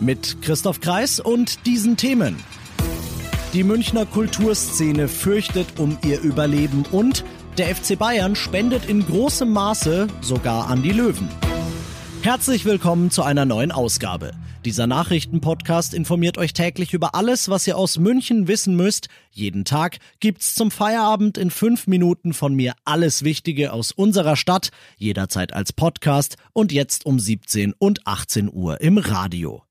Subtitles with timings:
[0.00, 2.36] Mit Christoph Kreis und diesen Themen.
[3.52, 7.24] Die Münchner Kulturszene fürchtet um ihr Überleben und
[7.58, 11.28] der FC Bayern spendet in großem Maße sogar an die Löwen.
[12.22, 14.32] Herzlich willkommen zu einer neuen Ausgabe.
[14.64, 19.08] Dieser Nachrichtenpodcast informiert euch täglich über alles, was ihr aus München wissen müsst.
[19.30, 24.70] Jeden Tag gibt's zum Feierabend in fünf Minuten von mir alles Wichtige aus unserer Stadt,
[24.96, 29.62] jederzeit als Podcast und jetzt um 17 und 18 Uhr im Radio.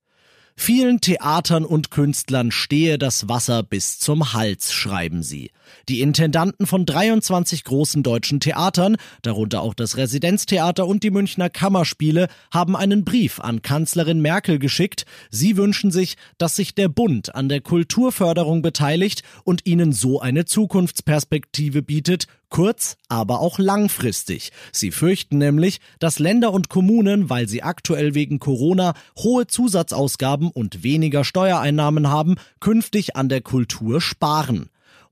[0.62, 5.52] Vielen Theatern und Künstlern stehe das Wasser bis zum Hals, schreiben sie.
[5.88, 12.28] Die Intendanten von 23 großen deutschen Theatern, darunter auch das Residenztheater und die Münchner Kammerspiele,
[12.52, 15.04] haben einen Brief an Kanzlerin Merkel geschickt.
[15.30, 20.44] Sie wünschen sich, dass sich der Bund an der Kulturförderung beteiligt und ihnen so eine
[20.44, 24.52] Zukunftsperspektive bietet, kurz, aber auch langfristig.
[24.72, 30.82] Sie fürchten nämlich, dass Länder und Kommunen, weil sie aktuell wegen Corona hohe Zusatzausgaben und
[30.82, 34.68] weniger Steuereinnahmen haben, künftig an der Kultur sparen.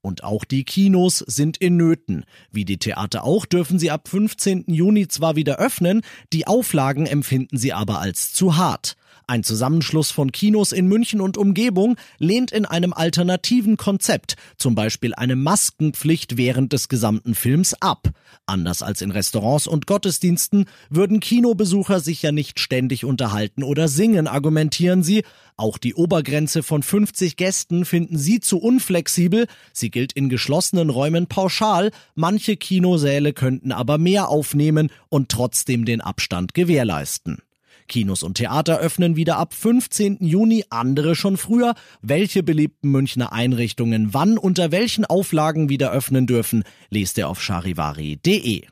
[0.09, 2.25] Und auch die Kinos sind in Nöten.
[2.51, 4.65] Wie die Theater auch dürfen sie ab 15.
[4.67, 6.01] Juni zwar wieder öffnen,
[6.33, 8.97] die Auflagen empfinden sie aber als zu hart.
[9.27, 15.15] Ein Zusammenschluss von Kinos in München und Umgebung lehnt in einem alternativen Konzept, zum Beispiel
[15.15, 18.09] eine Maskenpflicht während des gesamten Films, ab.
[18.47, 24.27] Anders als in Restaurants und Gottesdiensten würden Kinobesucher sich ja nicht ständig unterhalten oder singen,
[24.27, 25.25] argumentieren sie.
[25.59, 29.47] Auch die Obergrenze von 50 Gästen finden sie zu unflexibel.
[29.73, 31.91] Sie gilt in geschlossenen Räumen pauschal.
[32.15, 37.43] Manche Kinosäle könnten aber mehr aufnehmen und trotzdem den Abstand gewährleisten.
[37.89, 40.19] Kinos und Theater öffnen wieder ab 15.
[40.21, 41.75] Juni, andere schon früher.
[42.03, 48.63] Welche beliebten Münchner Einrichtungen wann unter welchen Auflagen wieder öffnen dürfen, lest ihr auf charivari.de.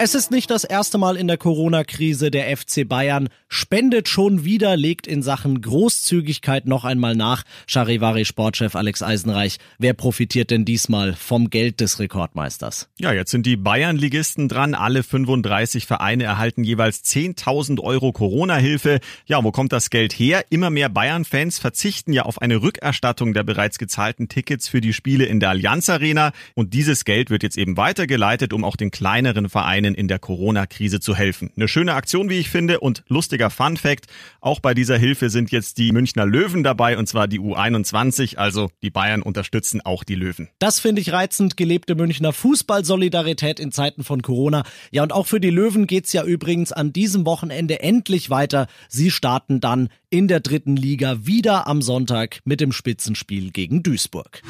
[0.00, 2.30] Es ist nicht das erste Mal in der Corona-Krise.
[2.30, 7.42] Der FC Bayern spendet schon wieder, legt in Sachen Großzügigkeit noch einmal nach.
[7.66, 12.88] Charivari-Sportchef Alex Eisenreich, wer profitiert denn diesmal vom Geld des Rekordmeisters?
[13.00, 14.76] Ja, jetzt sind die Bayern-Ligisten dran.
[14.76, 19.00] Alle 35 Vereine erhalten jeweils 10.000 Euro Corona-Hilfe.
[19.26, 20.44] Ja, wo kommt das Geld her?
[20.48, 25.24] Immer mehr Bayern-Fans verzichten ja auf eine Rückerstattung der bereits gezahlten Tickets für die Spiele
[25.24, 26.30] in der Allianz Arena.
[26.54, 30.18] Und dieses Geld wird jetzt eben weitergeleitet, um auch den kleineren Vereinen Vereinen in der
[30.18, 31.50] Corona-Krise zu helfen.
[31.56, 34.06] Eine schöne Aktion, wie ich finde, und lustiger Fun Fact.
[34.40, 38.70] Auch bei dieser Hilfe sind jetzt die Münchner Löwen dabei, und zwar die U21, also
[38.82, 40.48] die Bayern unterstützen auch die Löwen.
[40.58, 44.64] Das finde ich reizend, gelebte Münchner Fußballsolidarität in Zeiten von Corona.
[44.90, 48.66] Ja, und auch für die Löwen geht's ja übrigens an diesem Wochenende endlich weiter.
[48.88, 54.42] Sie starten dann in der dritten Liga wieder am Sonntag mit dem Spitzenspiel gegen Duisburg.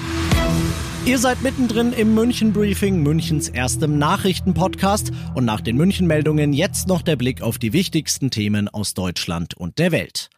[1.05, 6.87] Ihr seid mittendrin im München Briefing, Münchens erstem Nachrichtenpodcast und nach den München Meldungen jetzt
[6.87, 10.29] noch der Blick auf die wichtigsten Themen aus Deutschland und der Welt.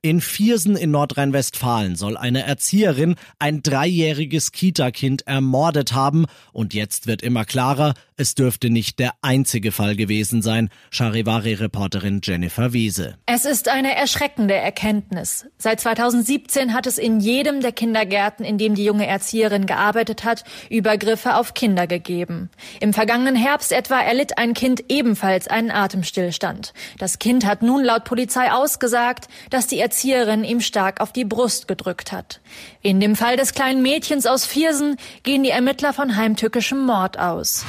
[0.00, 7.22] In Viersen in Nordrhein-Westfalen soll eine Erzieherin ein dreijähriges Kita-Kind ermordet haben und jetzt wird
[7.22, 13.16] immer klarer, es dürfte nicht der einzige Fall gewesen sein, Charivari-Reporterin Jennifer Wiese.
[13.26, 15.46] Es ist eine erschreckende Erkenntnis.
[15.56, 20.42] Seit 2017 hat es in jedem der Kindergärten, in dem die junge Erzieherin gearbeitet hat,
[20.68, 22.50] Übergriffe auf Kinder gegeben.
[22.80, 26.74] Im vergangenen Herbst etwa erlitt ein Kind ebenfalls einen Atemstillstand.
[26.98, 31.68] Das Kind hat nun laut Polizei ausgesagt, dass die Erzieherin ihm stark auf die Brust
[31.68, 32.40] gedrückt hat.
[32.82, 37.64] In dem Fall des kleinen Mädchens aus Viersen gehen die Ermittler von heimtückischem Mord aus.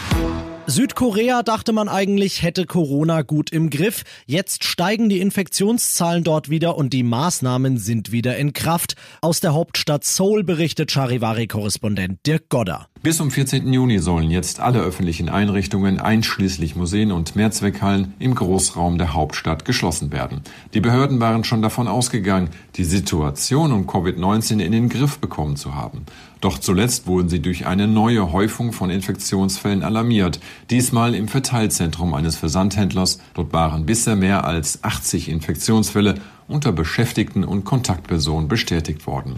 [0.69, 4.03] Südkorea dachte man eigentlich, hätte Corona gut im Griff.
[4.28, 8.96] Jetzt steigen die Infektionszahlen dort wieder und die Maßnahmen sind wieder in Kraft.
[9.22, 12.88] Aus der Hauptstadt Seoul berichtet Charivari-Korrespondent Dirk Godder.
[13.01, 13.72] Bis zum 14.
[13.72, 20.11] Juni sollen jetzt alle öffentlichen Einrichtungen, einschließlich Museen und Mehrzweckhallen, im Großraum der Hauptstadt geschlossen
[20.11, 20.41] werden.
[20.73, 25.75] Die Behörden waren schon davon ausgegangen, die Situation um Covid-19 in den Griff bekommen zu
[25.75, 26.01] haben.
[26.41, 30.41] Doch zuletzt wurden sie durch eine neue Häufung von Infektionsfällen alarmiert.
[30.69, 33.22] Diesmal im Verteilzentrum eines Versandhändlers.
[33.34, 36.16] Dort waren bisher mehr als 80 Infektionsfälle
[36.49, 39.35] unter Beschäftigten und Kontaktpersonen bestätigt worden.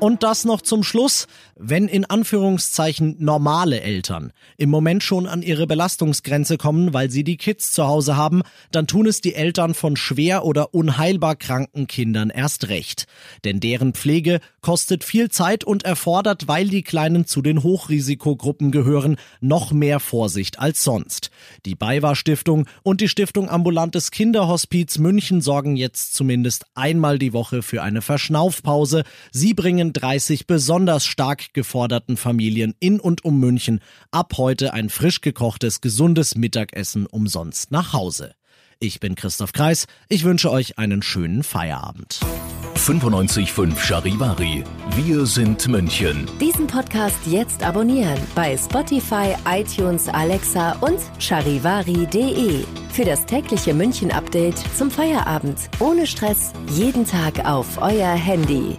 [0.00, 1.26] Und das noch zum Schluss.
[1.56, 7.36] Wenn in Anführungszeichen normale Eltern im Moment schon an ihre Belastungsgrenze kommen, weil sie die
[7.36, 12.30] Kids zu Hause haben, dann tun es die Eltern von schwer oder unheilbar kranken Kindern
[12.30, 13.06] erst recht.
[13.44, 19.16] Denn deren Pflege kostet viel Zeit und erfordert, weil die Kleinen zu den Hochrisikogruppen gehören,
[19.40, 21.30] noch mehr Vorsicht als sonst.
[21.66, 27.62] Die BayWa Stiftung und die Stiftung Ambulantes Kinderhospiz München sorgen jetzt zumindest einmal die Woche
[27.62, 29.02] für eine Verschnaufpause.
[29.32, 33.80] Sie bringen 30 besonders stark geforderten Familien in und um München
[34.10, 38.34] ab heute ein frisch gekochtes, gesundes Mittagessen umsonst nach Hause.
[38.80, 39.86] Ich bin Christoph Kreis.
[40.08, 42.20] Ich wünsche euch einen schönen Feierabend.
[42.76, 44.62] 95.5 Charivari.
[44.94, 46.30] Wir sind München.
[46.40, 52.64] Diesen Podcast jetzt abonnieren bei Spotify, iTunes, Alexa und charivari.de.
[52.92, 55.58] Für das tägliche München-Update zum Feierabend.
[55.80, 56.52] Ohne Stress.
[56.70, 58.78] Jeden Tag auf euer Handy.